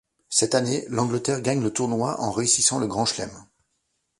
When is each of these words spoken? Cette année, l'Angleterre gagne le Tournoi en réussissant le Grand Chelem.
Cette 0.29 0.55
année, 0.55 0.83
l'Angleterre 0.89 1.41
gagne 1.41 1.61
le 1.61 1.71
Tournoi 1.71 2.19
en 2.21 2.31
réussissant 2.31 2.79
le 2.79 2.87
Grand 2.87 3.05
Chelem. 3.05 3.29